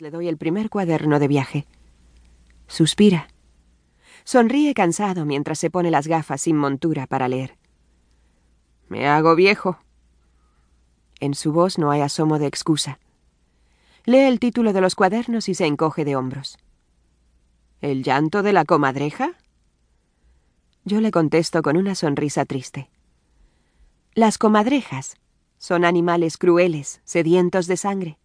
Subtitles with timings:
[0.00, 1.68] Le doy el primer cuaderno de viaje.
[2.66, 3.28] Suspira.
[4.24, 7.56] Sonríe cansado mientras se pone las gafas sin montura para leer.
[8.88, 9.78] Me hago viejo.
[11.20, 12.98] En su voz no hay asomo de excusa.
[14.04, 16.58] Lee el título de los cuadernos y se encoge de hombros.
[17.80, 19.34] ¿El llanto de la comadreja?
[20.84, 22.90] Yo le contesto con una sonrisa triste.
[24.14, 25.18] Las comadrejas
[25.58, 28.18] son animales crueles, sedientos de sangre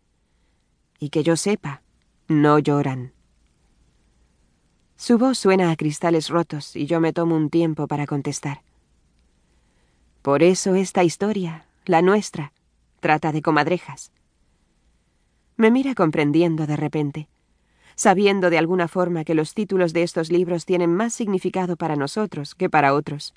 [1.00, 1.82] y que yo sepa,
[2.28, 3.14] no lloran.
[4.96, 8.62] Su voz suena a cristales rotos y yo me tomo un tiempo para contestar.
[10.22, 12.52] Por eso esta historia, la nuestra,
[13.00, 14.12] trata de comadrejas.
[15.56, 17.30] Me mira comprendiendo de repente,
[17.96, 22.54] sabiendo de alguna forma que los títulos de estos libros tienen más significado para nosotros
[22.54, 23.34] que para otros.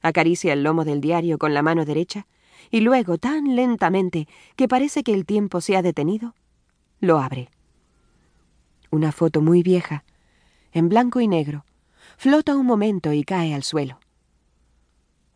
[0.00, 2.26] Acaricia el lomo del diario con la mano derecha
[2.70, 6.34] y luego, tan lentamente que parece que el tiempo se ha detenido,
[7.00, 7.50] lo abre.
[8.90, 10.04] Una foto muy vieja,
[10.72, 11.64] en blanco y negro,
[12.16, 13.98] flota un momento y cae al suelo.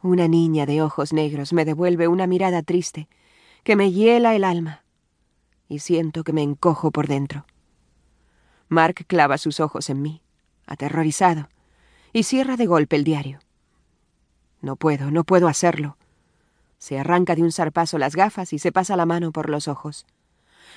[0.02, 3.08] Una niña de ojos negros me devuelve una mirada triste
[3.64, 4.84] que me hiela el alma
[5.70, 7.46] y siento que me encojo por dentro.
[8.68, 10.20] Mark clava sus ojos en mí,
[10.66, 11.48] aterrorizado,
[12.12, 13.38] y cierra de golpe el diario.
[14.60, 15.96] No puedo, no puedo hacerlo.
[16.78, 20.06] Se arranca de un zarpazo las gafas y se pasa la mano por los ojos.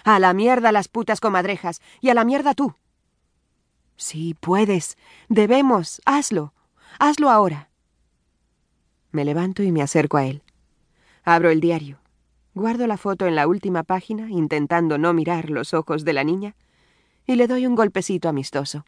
[0.03, 2.75] A la mierda las putas comadrejas y a la mierda tú.
[3.95, 4.97] Sí, puedes.
[5.29, 6.01] Debemos.
[6.05, 6.53] Hazlo.
[6.99, 7.69] Hazlo ahora.
[9.11, 10.43] Me levanto y me acerco a él.
[11.23, 11.99] Abro el diario.
[12.55, 16.55] Guardo la foto en la última página, intentando no mirar los ojos de la niña,
[17.25, 18.85] y le doy un golpecito amistoso.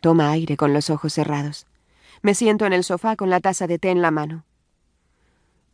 [0.00, 1.66] Toma aire con los ojos cerrados.
[2.22, 4.44] Me siento en el sofá con la taza de té en la mano.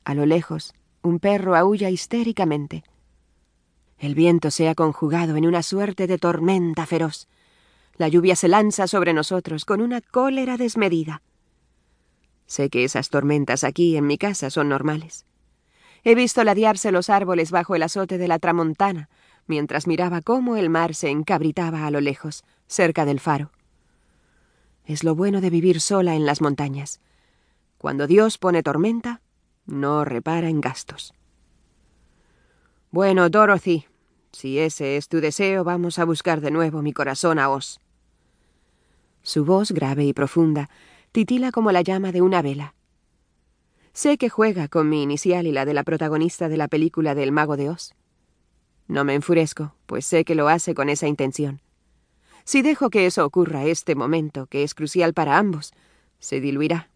[0.05, 2.83] A lo lejos, un perro aúlla histéricamente.
[4.03, 7.29] El viento se ha conjugado en una suerte de tormenta feroz.
[7.95, 11.23] La lluvia se lanza sobre nosotros con una cólera desmedida.
[12.47, 15.25] Sé que esas tormentas aquí en mi casa son normales.
[16.03, 19.09] He visto ladearse los árboles bajo el azote de la tramontana,
[19.47, 23.53] mientras miraba cómo el mar se encabritaba a lo lejos, cerca del faro.
[24.85, 27.01] Es lo bueno de vivir sola en las montañas.
[27.79, 29.21] Cuando Dios pone tormenta,
[29.65, 31.15] no repara en gastos.
[32.91, 33.87] Bueno, Dorothy,
[34.33, 37.81] si ese es tu deseo, vamos a buscar de nuevo mi corazón a Os.
[39.23, 40.71] Su voz, grave y profunda,
[41.13, 42.75] titila como la llama de una vela.
[43.93, 47.31] Sé que juega con mi inicial y la de la protagonista de la película del
[47.31, 47.95] Mago de Oz.
[48.89, 51.61] No me enfurezco, pues sé que lo hace con esa intención.
[52.45, 55.73] Si dejo que eso ocurra este momento, que es crucial para ambos,
[56.19, 56.89] se diluirá.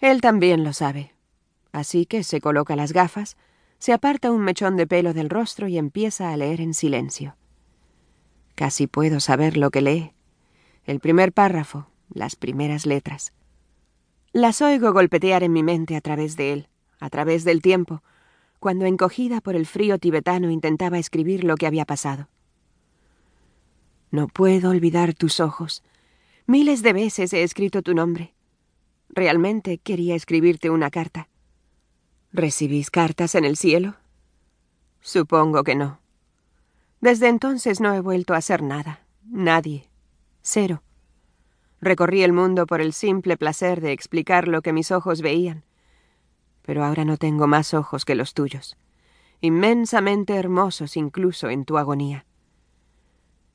[0.00, 1.12] Él también lo sabe.
[1.72, 3.36] Así que se coloca las gafas,
[3.82, 7.34] se aparta un mechón de pelo del rostro y empieza a leer en silencio.
[8.54, 10.12] Casi puedo saber lo que lee.
[10.84, 13.32] El primer párrafo, las primeras letras.
[14.32, 16.68] Las oigo golpetear en mi mente a través de él,
[17.00, 18.04] a través del tiempo,
[18.60, 22.28] cuando encogida por el frío tibetano intentaba escribir lo que había pasado.
[24.12, 25.82] No puedo olvidar tus ojos.
[26.46, 28.32] Miles de veces he escrito tu nombre.
[29.08, 31.28] Realmente quería escribirte una carta.
[32.34, 33.96] ¿Recibís cartas en el cielo?
[35.02, 36.00] Supongo que no.
[37.02, 39.00] Desde entonces no he vuelto a hacer nada.
[39.26, 39.90] Nadie.
[40.40, 40.82] Cero.
[41.82, 45.64] Recorrí el mundo por el simple placer de explicar lo que mis ojos veían.
[46.62, 48.78] Pero ahora no tengo más ojos que los tuyos,
[49.42, 52.24] inmensamente hermosos incluso en tu agonía.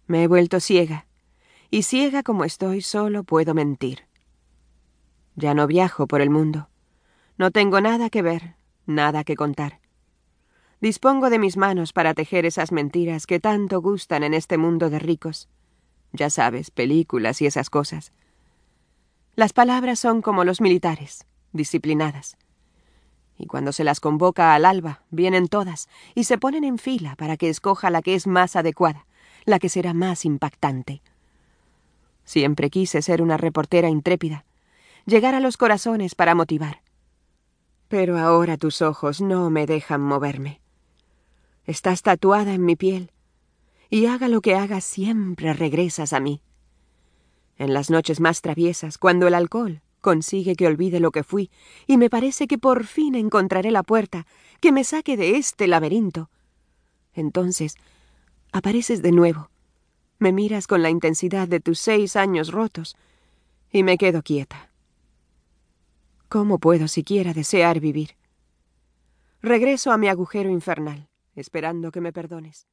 [0.06, 1.08] Me he vuelto ciega,
[1.72, 4.06] y ciega como estoy solo puedo mentir.
[5.36, 6.70] Ya no viajo por el mundo.
[7.38, 8.56] No tengo nada que ver,
[8.88, 9.80] nada que contar.
[10.80, 15.00] Dispongo de mis manos para tejer esas mentiras que tanto gustan en este mundo de
[15.00, 15.50] ricos.
[16.14, 18.12] Ya sabes, películas y esas cosas.
[19.36, 22.38] Las palabras son como los militares, disciplinadas.
[23.38, 27.38] Y cuando se las convoca al alba, vienen todas y se ponen en fila para
[27.38, 29.06] que escoja la que es más adecuada,
[29.46, 31.02] la que será más impactante.
[32.23, 34.44] Siempre quise ser una reportera intrépida,
[35.06, 36.82] llegar a los corazones para motivar,
[37.87, 40.61] pero ahora tus ojos no me dejan moverme.
[41.66, 43.11] Estás tatuada en mi piel,
[43.89, 46.41] y haga lo que haga siempre regresas a mí.
[47.57, 51.49] En las noches más traviesas, cuando el alcohol consigue que olvide lo que fui,
[51.87, 54.25] y me parece que por fin encontraré la puerta
[54.61, 56.29] que me saque de este laberinto,
[57.13, 57.75] entonces
[58.51, 59.49] apareces de nuevo,
[60.19, 62.95] me miras con la intensidad de tus seis años rotos,
[63.72, 64.66] y me quedo quieta.
[66.29, 68.18] ¿Cómo puedo siquiera desear vivir?
[69.41, 72.68] Regreso a mi agujero infernal, esperando que me perdones.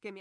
[0.00, 0.18] que me